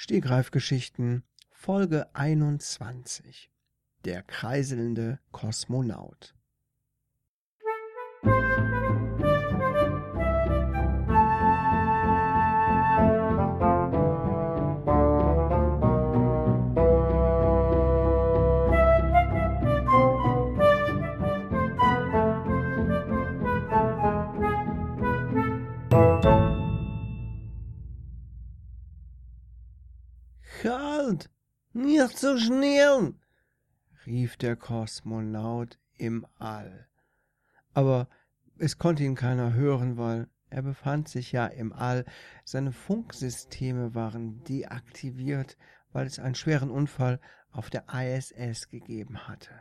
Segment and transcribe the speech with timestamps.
[0.00, 3.50] Stegreifgeschichten Folge 21
[4.04, 6.36] Der kreiselnde Kosmonaut
[32.20, 33.14] So schnell!
[34.04, 36.88] rief der Kosmonaut im All.
[37.74, 38.08] Aber
[38.58, 42.04] es konnte ihn keiner hören, weil er befand sich ja im All.
[42.44, 45.56] Seine Funksysteme waren deaktiviert,
[45.92, 47.20] weil es einen schweren Unfall
[47.52, 49.54] auf der ISS gegeben hatte.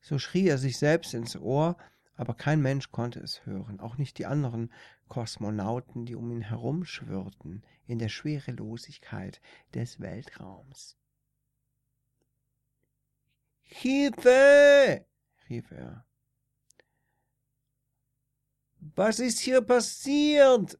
[0.00, 1.76] So schrie er sich selbst ins Ohr,
[2.14, 4.72] aber kein Mensch konnte es hören, auch nicht die anderen
[5.08, 9.40] Kosmonauten, die um ihn herumschwirrten in der Schwerelosigkeit
[9.74, 10.96] des Weltraums.
[13.68, 15.06] Hilfe!
[15.48, 16.04] rief er.
[18.80, 20.78] Was ist hier passiert?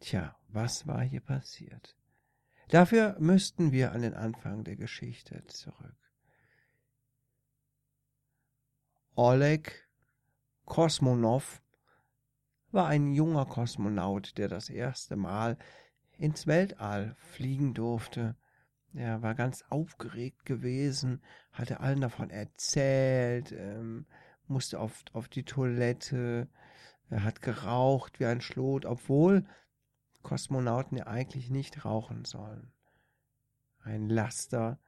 [0.00, 1.96] Tja, was war hier passiert?
[2.68, 5.96] Dafür müssten wir an den Anfang der Geschichte zurück.
[9.14, 9.88] Oleg
[10.64, 11.62] Kosmonow
[12.72, 15.56] war ein junger Kosmonaut, der das erste Mal
[16.18, 18.36] ins Weltall fliegen durfte.
[18.94, 21.20] Er war ganz aufgeregt gewesen,
[21.52, 24.06] hatte allen davon erzählt, ähm,
[24.46, 26.48] musste oft auf die Toilette,
[27.10, 29.46] er hat geraucht wie ein Schlot, obwohl
[30.22, 32.72] Kosmonauten ja eigentlich nicht rauchen sollen.
[33.82, 34.78] Ein Laster,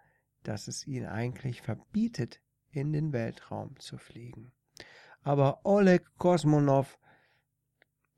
[0.42, 2.40] das es ihnen eigentlich verbietet,
[2.70, 4.52] in den Weltraum zu fliegen.
[5.22, 6.98] Aber Oleg Kosmonow,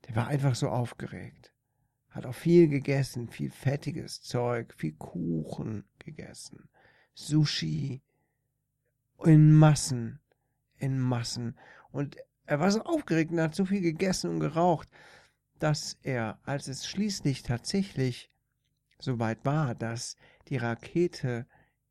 [0.07, 1.53] der war einfach so aufgeregt.
[2.09, 6.69] Hat auch viel gegessen, viel fettiges Zeug, viel Kuchen gegessen,
[7.13, 8.01] Sushi
[9.23, 10.19] in Massen,
[10.77, 11.57] in Massen.
[11.91, 14.89] Und er war so aufgeregt und hat so viel gegessen und geraucht,
[15.59, 18.31] dass er, als es schließlich tatsächlich
[18.97, 20.15] so weit war, dass
[20.47, 21.45] die Rakete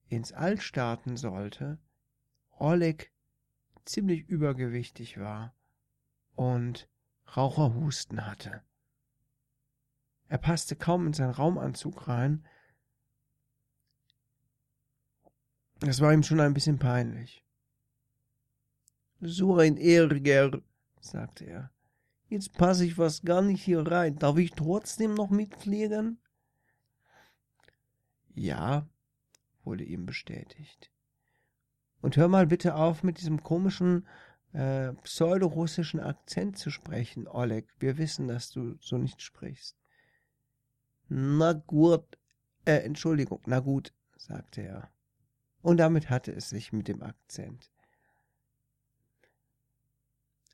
[0.09, 1.79] ins All starten sollte,
[2.59, 3.13] Oleg
[3.85, 5.55] ziemlich übergewichtig war
[6.35, 6.89] und
[7.37, 8.63] Raucherhusten hatte.
[10.29, 12.45] Er passte kaum in seinen Raumanzug rein.
[15.81, 17.45] Es war ihm schon ein bisschen peinlich.
[19.21, 20.61] So ein Ärger,
[21.01, 21.71] sagte er.
[22.29, 24.17] Jetzt passe ich fast gar nicht hier rein.
[24.17, 26.19] Darf ich trotzdem noch mitfliegen?
[28.35, 28.87] Ja,
[29.65, 30.91] wurde ihm bestätigt.
[32.01, 34.07] Und hör mal bitte auf, mit diesem komischen
[34.53, 37.67] äh, pseudorussischen Akzent zu sprechen, Oleg.
[37.79, 39.77] Wir wissen, dass du so nicht sprichst.
[41.09, 42.19] Na gut,
[42.65, 44.91] äh, Entschuldigung, na gut, sagte er.
[45.63, 47.71] Und damit hatte es sich mit dem Akzent.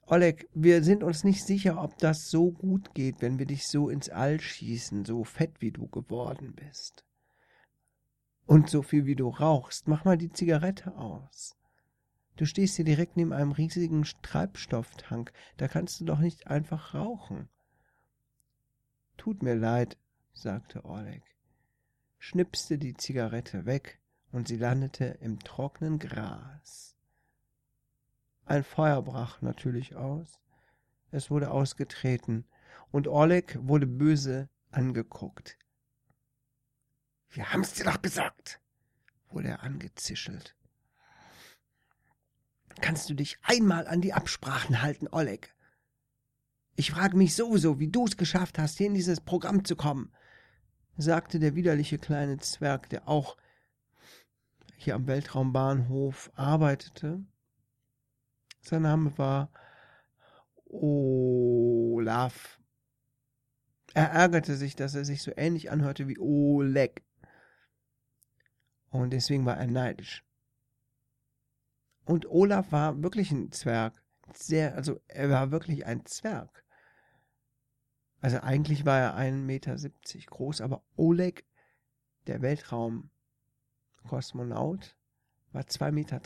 [0.06, 3.88] Oleg, wir sind uns nicht sicher, ob das so gut geht, wenn wir dich so
[3.88, 7.04] ins All schießen, so fett wie du geworden bist.
[8.47, 11.56] Und so viel wie du rauchst, mach mal die Zigarette aus.
[12.36, 17.48] Du stehst hier direkt neben einem riesigen Treibstofftank, da kannst du doch nicht einfach rauchen.
[19.16, 19.97] Tut mir leid,
[20.34, 21.22] sagte Oleg,
[22.19, 24.00] schnipste die Zigarette weg
[24.33, 26.97] und sie landete im trockenen Gras.
[28.45, 30.41] Ein Feuer brach natürlich aus,
[31.11, 32.45] es wurde ausgetreten,
[32.91, 35.56] und Oleg wurde böse angeguckt.
[37.31, 38.61] Wir haben's dir doch gesagt,
[39.31, 40.56] wurde er angezischelt.
[42.81, 45.55] Kannst du dich einmal an die Absprachen halten, Oleg?
[46.77, 50.12] Ich frage mich sowieso, wie du es geschafft hast, hier in dieses Programm zu kommen,
[50.97, 53.37] sagte der widerliche kleine Zwerg, der auch
[54.77, 57.25] hier am Weltraumbahnhof arbeitete.
[58.60, 59.50] Sein Name war
[60.66, 62.60] Olaf.
[63.94, 67.03] Er ärgerte sich, dass er sich so ähnlich anhörte wie Oleg.
[68.91, 70.24] Und deswegen war er neidisch.
[72.04, 74.03] Und Olaf war wirklich ein Zwerg.
[74.33, 76.64] Sehr, also er war wirklich ein Zwerg.
[78.24, 79.76] Also eigentlich war er 1,70 Meter
[80.30, 81.44] groß, aber Oleg,
[82.26, 84.97] der Weltraumkosmonaut,
[85.53, 86.21] war 2,30 Meter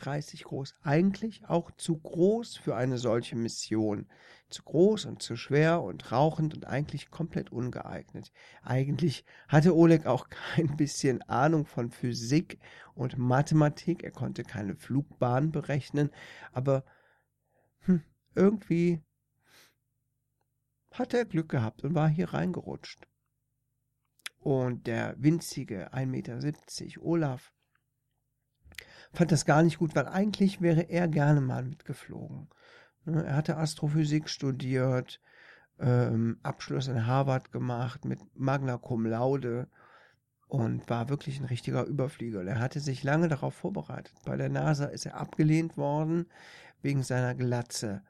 [0.44, 0.76] groß.
[0.84, 4.06] Eigentlich auch zu groß für eine solche Mission.
[4.48, 8.30] Zu groß und zu schwer und rauchend und eigentlich komplett ungeeignet.
[8.62, 12.60] Eigentlich hatte Oleg auch kein bisschen Ahnung von Physik
[12.94, 14.04] und Mathematik.
[14.04, 16.10] Er konnte keine Flugbahn berechnen,
[16.52, 16.84] aber
[17.80, 18.04] hm,
[18.36, 19.02] irgendwie
[20.98, 23.06] hat er Glück gehabt und war hier reingerutscht.
[24.38, 26.38] Und der winzige 1,70 Meter
[27.02, 27.52] Olaf
[29.12, 32.48] fand das gar nicht gut, weil eigentlich wäre er gerne mal mitgeflogen.
[33.04, 35.20] Ne, er hatte Astrophysik studiert,
[35.78, 39.68] ähm, Abschluss in Harvard gemacht mit Magna Cum Laude
[40.46, 42.42] und war wirklich ein richtiger Überflieger.
[42.42, 44.14] Er hatte sich lange darauf vorbereitet.
[44.24, 46.26] Bei der NASA ist er abgelehnt worden
[46.82, 48.02] wegen seiner Glatze.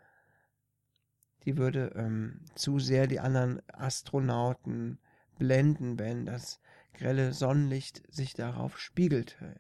[1.48, 4.98] Die würde ähm, zu sehr die anderen Astronauten
[5.38, 6.60] blenden, wenn das
[6.92, 9.58] grelle Sonnenlicht sich darauf spiegelte.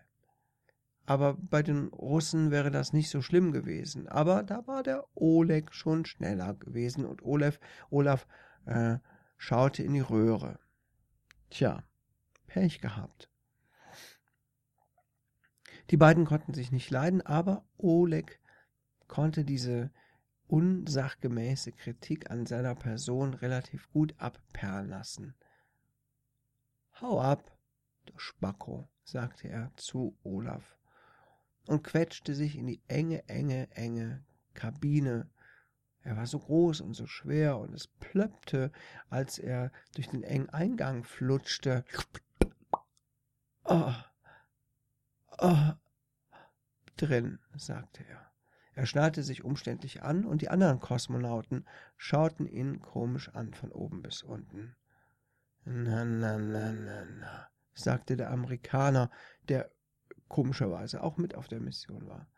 [1.06, 4.06] Aber bei den Russen wäre das nicht so schlimm gewesen.
[4.06, 7.58] Aber da war der Oleg schon schneller gewesen und Olaf,
[7.88, 8.26] Olaf
[8.66, 8.98] äh,
[9.38, 10.58] schaute in die Röhre.
[11.48, 11.84] Tja,
[12.48, 13.30] Pech gehabt.
[15.88, 18.42] Die beiden konnten sich nicht leiden, aber Oleg
[19.06, 19.90] konnte diese
[20.48, 25.34] unsachgemäße Kritik an seiner Person relativ gut abperlen lassen.
[27.00, 27.56] Hau ab,
[28.06, 30.76] du Spacko, sagte er zu Olaf
[31.66, 34.24] und quetschte sich in die enge, enge, enge
[34.54, 35.30] Kabine.
[36.02, 38.72] Er war so groß und so schwer und es plöppte,
[39.10, 41.84] als er durch den engen Eingang flutschte.
[43.64, 43.92] Oh,
[45.38, 45.72] oh,
[46.96, 48.27] drin, sagte er.
[48.78, 51.66] Er schnallte sich umständlich an und die anderen Kosmonauten
[51.96, 54.76] schauten ihn komisch an von oben bis unten.
[55.64, 59.10] Na, na, na, na, na, sagte der Amerikaner,
[59.48, 59.68] der
[60.28, 62.28] komischerweise auch mit auf der Mission war.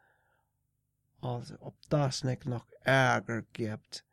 [1.20, 4.06] Also, ob das nicht noch Ärger gibt.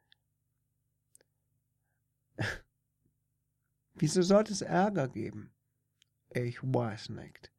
[3.94, 5.56] Wieso sollte es Ärger geben?
[6.32, 7.54] Ich weiß nicht.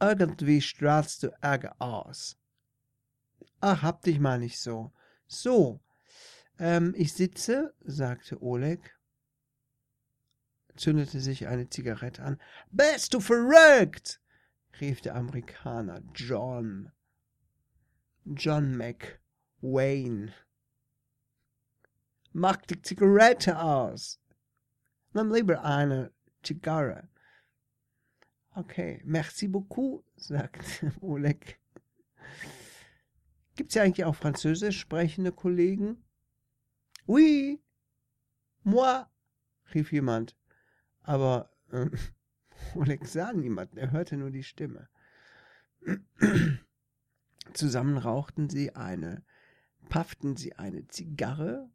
[0.00, 2.39] Irgendwie strahlst du Ärger aus.
[3.60, 4.92] Ach, hab dich mal nicht so.
[5.26, 5.80] So,
[6.58, 8.96] ähm, ich sitze, sagte Oleg,
[10.76, 12.40] zündete sich eine Zigarette an.
[12.70, 14.20] Bist du verrückt?
[14.80, 16.90] rief der Amerikaner John.
[18.24, 20.32] John McWayne.
[22.32, 24.20] Mach die Zigarette aus.
[25.12, 27.08] Nimm lieber eine Zigarre.
[28.54, 31.58] Okay, merci beaucoup, sagte Oleg.
[33.56, 36.02] Gibt's ja eigentlich auch französisch sprechende Kollegen?
[37.06, 37.60] Oui,
[38.62, 39.04] moi,
[39.74, 40.36] rief jemand.
[41.02, 41.90] Aber äh,
[42.74, 44.88] Oleg sah niemanden, er hörte nur die Stimme.
[47.52, 49.24] Zusammen rauchten sie eine,
[49.88, 51.70] pafften sie eine Zigarre.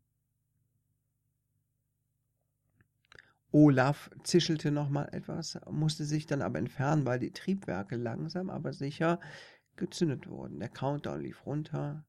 [3.51, 9.19] Olaf zischelte nochmal etwas, musste sich dann aber entfernen, weil die Triebwerke langsam, aber sicher
[9.77, 10.59] gezündet wurden.
[10.59, 12.05] Der Countdown lief runter,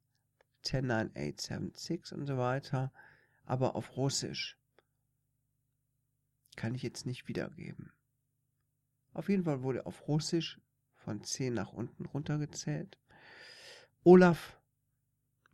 [0.62, 2.92] 10, 9, 8, 7, 6 und so weiter,
[3.44, 4.58] aber auf Russisch.
[6.56, 7.92] Kann ich jetzt nicht wiedergeben.
[9.12, 10.60] Auf jeden Fall wurde auf Russisch
[10.94, 12.98] von 10 nach unten runtergezählt.
[14.04, 14.60] Olaf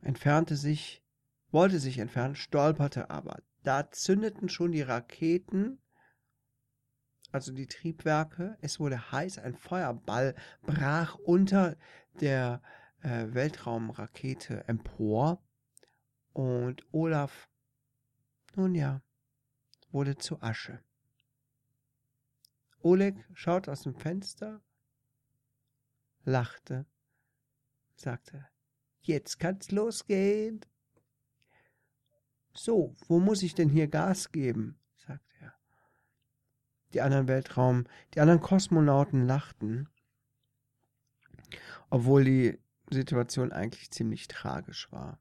[0.00, 1.04] entfernte sich,
[1.50, 3.42] wollte sich entfernen, stolperte aber.
[3.62, 5.80] Da zündeten schon die Raketen,
[7.32, 8.56] also die Triebwerke.
[8.60, 11.76] Es wurde heiß, ein Feuerball brach unter
[12.20, 12.62] der
[13.02, 15.42] äh, Weltraumrakete empor.
[16.32, 17.48] Und Olaf,
[18.54, 19.02] nun ja,
[19.90, 20.80] wurde zu Asche.
[22.80, 24.60] Oleg schaut aus dem Fenster,
[26.24, 26.86] lachte
[28.02, 28.46] sagte.
[29.00, 30.60] Jetzt kann's losgehen.
[32.54, 34.78] So, wo muss ich denn hier Gas geben?
[36.94, 39.88] Die anderen Weltraum, die anderen Kosmonauten lachten,
[41.90, 42.58] obwohl die
[42.90, 45.18] Situation eigentlich ziemlich tragisch war.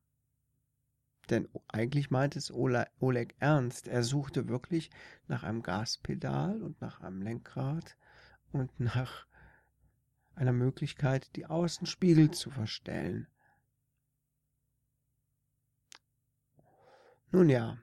[1.30, 3.88] Denn eigentlich meinte es Oleg ernst.
[3.88, 4.90] Er suchte wirklich
[5.28, 7.96] nach einem Gaspedal und nach einem Lenkrad
[8.52, 9.28] und nach
[10.36, 13.28] einer Möglichkeit, die Außenspiegel zu verstellen.
[17.32, 17.78] Nun ja,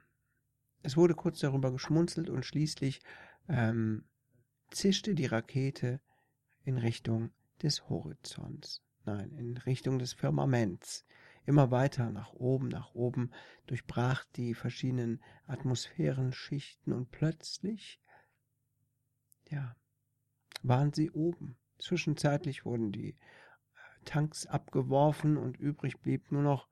[0.83, 3.01] es wurde kurz darüber geschmunzelt und schließlich
[3.49, 4.05] ähm,
[4.71, 6.01] zischte die Rakete
[6.65, 7.31] in Richtung
[7.63, 11.05] des Horizonts, nein, in Richtung des Firmaments.
[11.47, 13.31] Immer weiter nach oben, nach oben,
[13.67, 18.03] durchbrach die verschiedenen Atmosphärenschichten und plötzlich,
[19.49, 19.75] ja,
[20.63, 21.57] waren sie oben.
[21.79, 23.17] Zwischenzeitlich wurden die äh,
[24.05, 26.69] Tanks abgeworfen und übrig blieb nur noch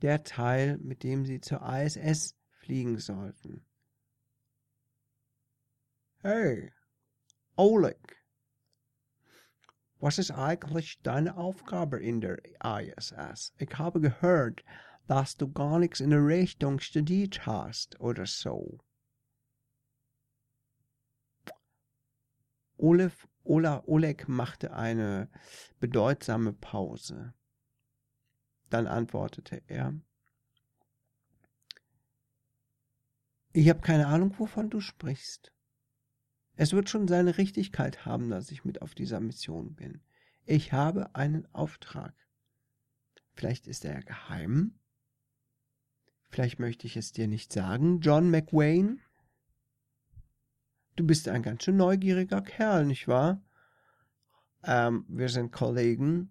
[0.00, 3.64] der Teil, mit dem sie zur ISS fliegen sollten.
[6.24, 6.70] Hey,
[7.56, 8.16] Oleg,
[9.98, 13.52] was ist eigentlich deine Aufgabe in der ISS?
[13.58, 14.62] Ich habe gehört,
[15.08, 18.78] dass du gar nichts in der Richtung studiert hast oder so.
[22.76, 25.28] Olef, Ola, Oleg machte eine
[25.80, 27.34] bedeutsame Pause.
[28.70, 29.92] Dann antwortete er,
[33.52, 35.51] Ich habe keine Ahnung, wovon du sprichst.
[36.56, 40.00] Es wird schon seine Richtigkeit haben, dass ich mit auf dieser Mission bin.
[40.44, 42.14] Ich habe einen Auftrag.
[43.34, 44.78] Vielleicht ist er geheim?
[46.28, 48.98] Vielleicht möchte ich es dir nicht sagen, John McWayne?
[50.96, 53.42] Du bist ein ganz schön neugieriger Kerl, nicht wahr?
[54.62, 56.30] Ähm, wir sind Kollegen.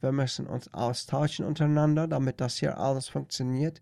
[0.00, 3.80] Wir müssen uns austauschen untereinander, damit das hier alles funktioniert.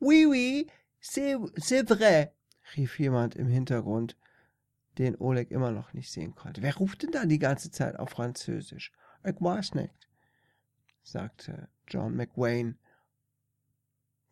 [0.00, 0.68] Oui, oui,
[1.00, 2.32] c'est vrai,
[2.76, 4.16] rief jemand im Hintergrund,
[4.98, 6.62] den Oleg immer noch nicht sehen konnte.
[6.62, 8.92] Wer ruft denn da die ganze Zeit auf Französisch?
[9.24, 10.08] Ich weiß nicht,
[11.02, 12.76] sagte John McWayne.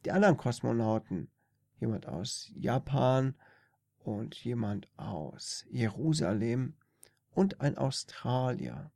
[0.05, 1.31] Die anderen Kosmonauten,
[1.79, 3.35] jemand aus Japan
[3.99, 6.75] und jemand aus Jerusalem
[7.31, 8.91] und ein Australier,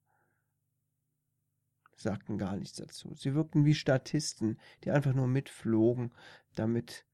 [1.96, 3.14] sagten gar nichts dazu.
[3.14, 6.12] Sie wirkten wie Statisten, die einfach nur mitflogen,
[6.54, 7.06] damit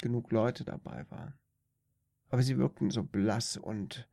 [0.00, 1.38] genug Leute dabei waren.
[2.34, 4.08] Aber sie wirkten so blass und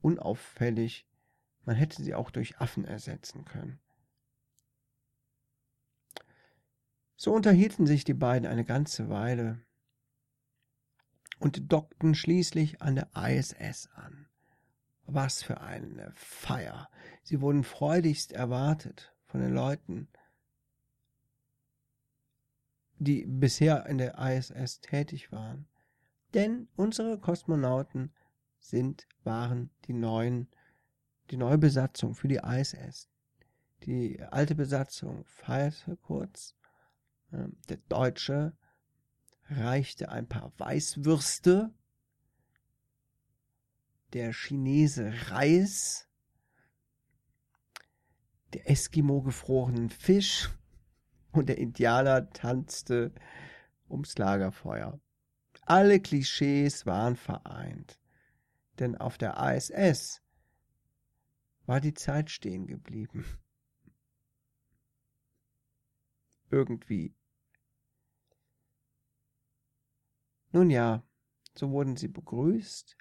[0.00, 1.06] unauffällig,
[1.66, 3.78] man hätte sie auch durch Affen ersetzen können.
[7.16, 9.60] So unterhielten sich die beiden eine ganze Weile
[11.38, 14.26] und dockten schließlich an der ISS an.
[15.04, 16.88] Was für eine Feier!
[17.24, 20.08] Sie wurden freudigst erwartet von den Leuten,
[22.96, 25.68] die bisher in der ISS tätig waren.
[26.36, 28.12] Denn unsere Kosmonauten
[28.58, 30.48] sind, waren die neuen,
[31.30, 33.08] die neue Besatzung für die ISS.
[33.84, 36.54] Die alte Besatzung feierte kurz.
[37.32, 38.54] Ähm, der Deutsche
[39.48, 41.72] reichte ein paar Weißwürste.
[44.12, 46.06] Der Chinese Reis.
[48.52, 50.50] Der Eskimo gefrorenen Fisch
[51.32, 53.14] und der Indianer tanzte
[53.88, 55.00] ums Lagerfeuer.
[55.66, 57.98] Alle Klischees waren vereint,
[58.78, 60.22] denn auf der ISS
[61.66, 63.24] war die Zeit stehen geblieben.
[66.50, 67.14] Irgendwie.
[70.52, 71.02] Nun ja,
[71.56, 72.96] so wurden sie begrüßt,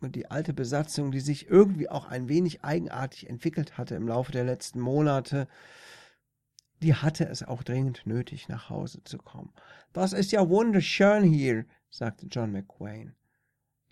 [0.00, 4.32] und die alte Besatzung, die sich irgendwie auch ein wenig eigenartig entwickelt hatte im Laufe
[4.32, 5.48] der letzten Monate,
[6.82, 9.52] die hatte es auch dringend nötig, nach Hause zu kommen.
[9.92, 13.14] Das ist ja wunderschön hier, sagte John McQuain.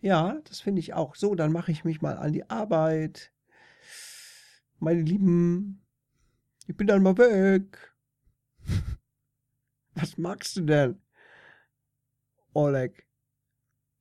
[0.00, 1.14] Ja, das finde ich auch.
[1.16, 3.32] So, dann mache ich mich mal an die Arbeit.
[4.78, 5.84] Meine Lieben,
[6.66, 7.94] ich bin dann mal weg.
[9.94, 11.02] Was magst du denn?
[12.54, 13.06] Oleg.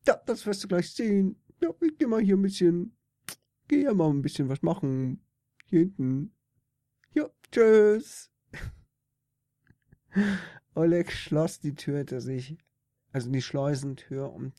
[0.06, 1.42] Ja, das wirst du gleich sehen.
[1.62, 2.96] Ja, ich geh mal hier ein bisschen,
[3.68, 5.26] geh ja mal ein bisschen was machen.
[5.66, 6.34] Hier hinten.
[7.14, 8.32] Ja, tschüss.
[10.76, 12.58] Oleg schloss die Tür hinter sich,
[13.12, 14.54] also die Schleusentür, und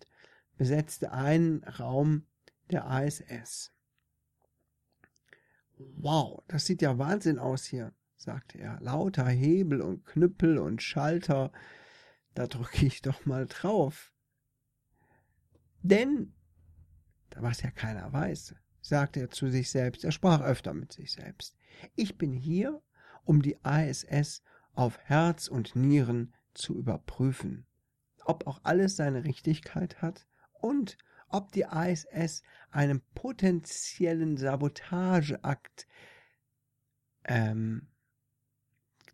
[0.57, 2.27] besetzte einen Raum
[2.71, 3.73] der ISS.
[5.77, 8.81] Wow, das sieht ja Wahnsinn aus hier, sagte er.
[8.81, 11.53] Lauter Hebel und Knüppel und Schalter.
[12.35, 14.13] Da drücke ich doch mal drauf.
[15.83, 16.35] Denn,
[17.31, 21.13] da was ja keiner weiß, sagte er zu sich selbst, er sprach öfter mit sich
[21.13, 21.57] selbst,
[21.95, 22.83] ich bin hier,
[23.25, 24.43] um die ISS
[24.79, 27.67] auf Herz und Nieren zu überprüfen,
[28.25, 30.97] ob auch alles seine Richtigkeit hat und
[31.29, 35.89] ob die ISS einem potenziellen Sabotageakt
[37.25, 37.89] ähm,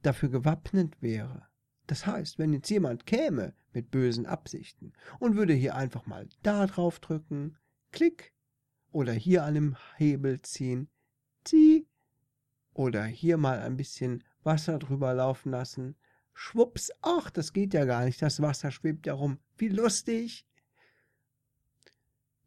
[0.03, 1.49] dafür gewappnet wäre.
[1.87, 6.67] Das heißt, wenn jetzt jemand käme mit bösen Absichten und würde hier einfach mal da
[6.67, 7.57] drauf drücken,
[7.91, 8.35] klick,
[8.93, 10.91] oder hier an dem Hebel ziehen,
[11.43, 11.89] zieh,
[12.75, 15.97] oder hier mal ein bisschen Wasser drüber laufen lassen.
[16.33, 19.39] Schwupps, ach, das geht ja gar nicht, das Wasser schwebt ja rum.
[19.57, 20.47] Wie lustig.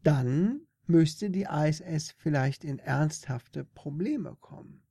[0.04, 4.84] Dann müsste die ISS vielleicht in ernsthafte Probleme kommen.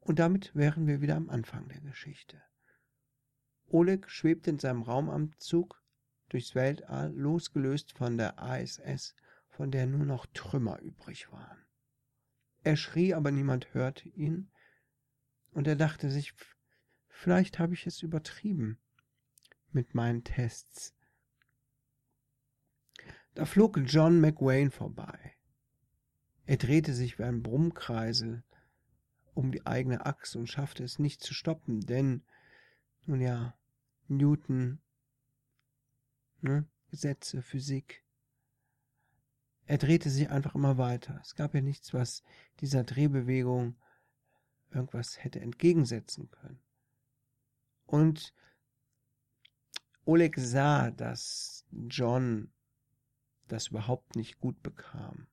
[0.00, 2.42] Und damit wären wir wieder am Anfang der Geschichte.
[3.68, 5.80] Oleg schwebt in seinem Raumanzug
[6.28, 9.14] durchs Weltall, losgelöst von der ISS,
[9.48, 11.61] von der nur noch Trümmer übrig waren.
[12.64, 14.50] Er schrie, aber niemand hörte ihn,
[15.52, 16.34] und er dachte sich,
[17.08, 18.78] vielleicht habe ich es übertrieben
[19.70, 20.94] mit meinen Tests.
[23.34, 25.34] Da flog John McWayne vorbei.
[26.44, 28.44] Er drehte sich wie ein Brummkreisel
[29.34, 32.22] um die eigene Achse und schaffte es nicht zu stoppen, denn,
[33.06, 33.56] nun ja,
[34.08, 34.80] Newton,
[36.42, 38.04] ne, Gesetze, Physik,
[39.66, 41.20] er drehte sich einfach immer weiter.
[41.22, 42.22] Es gab ja nichts, was
[42.60, 43.76] dieser Drehbewegung
[44.70, 46.60] irgendwas hätte entgegensetzen können.
[47.86, 48.34] Und
[50.04, 52.50] Oleg sah, dass John
[53.48, 55.28] das überhaupt nicht gut bekam.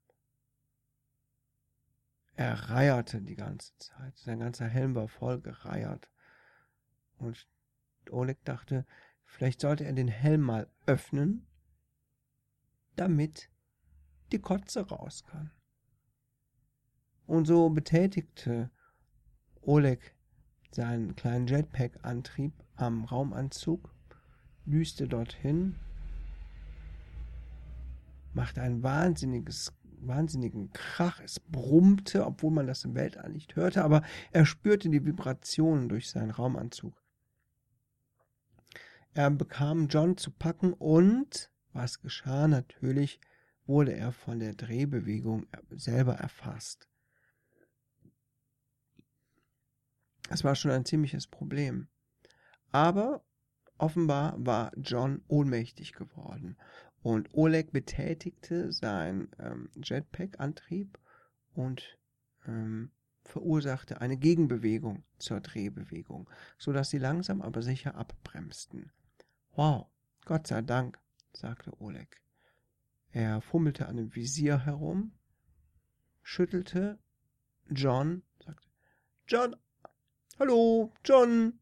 [2.36, 4.18] Er reierte die ganze Zeit.
[4.18, 6.10] Sein ganzer Helm war voll gereiert.
[7.18, 7.48] Und
[8.10, 8.86] Oleg dachte,
[9.26, 11.48] vielleicht sollte er den Helm mal öffnen,
[12.96, 13.50] damit
[14.30, 15.52] die Kotze raus kann.
[17.26, 18.72] Und so betätigte
[19.62, 20.16] Oleg
[20.72, 23.94] seinen kleinen Jetpack-Antrieb am Raumanzug,
[24.66, 25.76] düste dorthin,
[28.34, 31.20] machte ein wahnsinniges, wahnsinnigen Krach.
[31.22, 36.10] Es brummte, obwohl man das im Weltall nicht hörte, aber er spürte die Vibrationen durch
[36.10, 37.04] seinen Raumanzug.
[39.14, 43.20] Er bekam John zu packen und, was geschah, natürlich
[43.70, 46.90] wurde er von der Drehbewegung selber erfasst.
[50.32, 51.88] Es war schon ein ziemliches Problem.
[52.72, 53.24] Aber
[53.78, 56.58] offenbar war John ohnmächtig geworden
[57.04, 60.98] und Oleg betätigte seinen ähm, Jetpack-Antrieb
[61.54, 62.00] und
[62.48, 62.92] ähm,
[63.24, 68.92] verursachte eine Gegenbewegung zur Drehbewegung, so dass sie langsam aber sicher abbremsten.
[69.52, 69.88] Wow,
[70.26, 71.00] Gott sei Dank,
[71.34, 72.20] sagte Oleg.
[73.12, 75.14] Er fummelte an dem Visier herum,
[76.22, 77.00] schüttelte
[77.70, 78.68] John, sagte,
[79.28, 79.56] John,
[80.38, 81.60] hallo, John,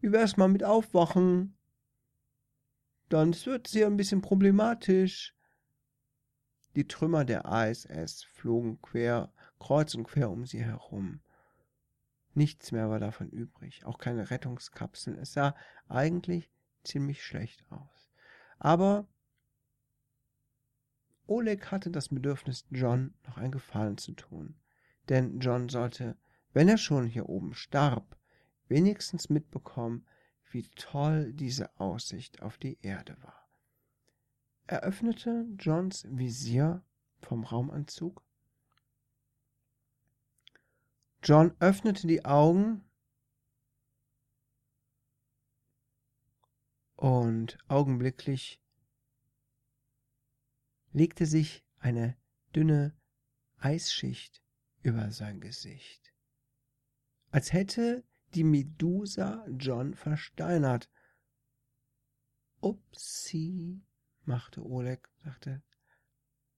[0.00, 1.56] wie wär's mal mit Aufwachen?
[3.08, 5.34] Dann wird es hier ein bisschen problematisch.
[6.76, 11.20] Die Trümmer der ISS flogen quer, kreuz und quer um sie herum.
[12.34, 15.18] Nichts mehr war davon übrig, auch keine Rettungskapseln.
[15.18, 15.56] Es sah
[15.88, 16.52] eigentlich
[16.84, 18.12] ziemlich schlecht aus.
[18.58, 19.08] Aber
[21.28, 24.56] Oleg hatte das Bedürfnis, John noch einen Gefallen zu tun.
[25.08, 26.16] Denn John sollte,
[26.52, 28.16] wenn er schon hier oben starb,
[28.66, 30.06] wenigstens mitbekommen,
[30.50, 33.48] wie toll diese Aussicht auf die Erde war.
[34.66, 36.82] Er öffnete Johns Visier
[37.20, 38.22] vom Raumanzug.
[41.22, 42.84] John öffnete die Augen
[46.96, 48.60] und augenblicklich
[50.92, 52.16] legte sich eine
[52.54, 52.96] dünne
[53.58, 54.42] Eisschicht
[54.82, 56.12] über sein Gesicht,
[57.30, 60.88] als hätte die Medusa John versteinert.
[62.60, 63.82] Upsi,
[64.24, 65.62] machte Oleg, sagte,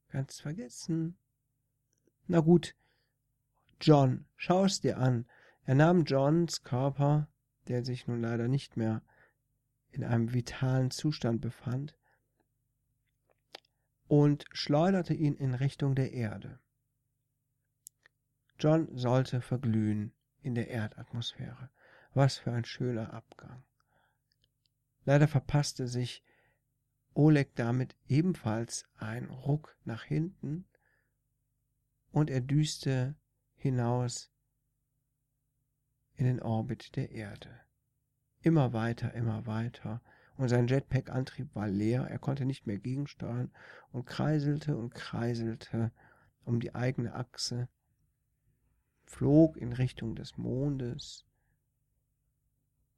[0.09, 1.19] ganz vergessen.
[2.27, 2.75] Na gut,
[3.81, 5.27] John, schau es dir an.
[5.65, 7.29] Er nahm Johns Körper,
[7.69, 9.03] der sich nun leider nicht mehr
[9.91, 11.97] in einem vitalen Zustand befand,
[14.11, 16.59] und schleuderte ihn in Richtung der Erde.
[18.59, 21.71] John sollte verglühen in der Erdatmosphäre.
[22.13, 23.63] Was für ein schöner Abgang.
[25.05, 26.25] Leider verpasste sich
[27.15, 30.65] Oleg damit ebenfalls ein Ruck nach hinten
[32.11, 33.15] und er düste
[33.55, 34.33] hinaus
[36.17, 37.61] in den Orbit der Erde.
[38.41, 40.03] Immer weiter, immer weiter,
[40.41, 43.53] und sein Jetpack-Antrieb war leer, er konnte nicht mehr gegensteuern
[43.93, 45.93] und kreiselte und kreiselte
[46.45, 47.69] um die eigene Achse,
[49.05, 51.27] flog in Richtung des Mondes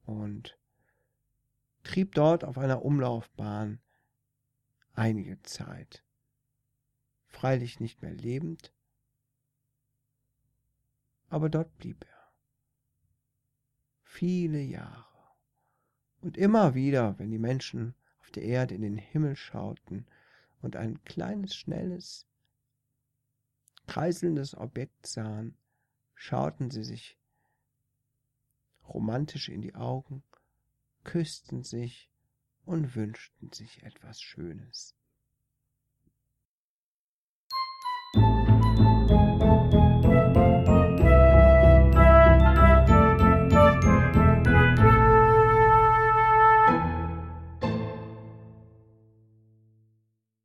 [0.05, 0.57] und
[1.83, 3.81] trieb dort auf einer Umlaufbahn
[4.93, 6.01] einige Zeit.
[7.27, 8.73] Freilich nicht mehr lebend,
[11.27, 12.31] aber dort blieb er.
[14.01, 15.12] Viele Jahre.
[16.23, 20.05] Und immer wieder, wenn die Menschen auf der Erde in den Himmel schauten
[20.61, 22.25] und ein kleines, schnelles,
[23.87, 25.57] kreiselndes Objekt sahen,
[26.15, 27.17] schauten sie sich
[28.87, 30.23] romantisch in die Augen,
[31.03, 32.09] küssten sich
[32.63, 34.95] und wünschten sich etwas Schönes.